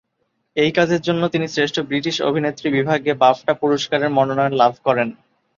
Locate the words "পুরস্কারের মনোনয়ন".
3.53-4.53